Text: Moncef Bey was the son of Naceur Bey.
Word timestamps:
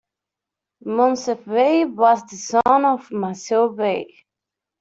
Moncef 0.83 1.43
Bey 1.51 1.85
was 1.85 2.25
the 2.25 2.35
son 2.35 2.85
of 2.85 3.07
Naceur 3.11 3.67
Bey. 3.77 4.11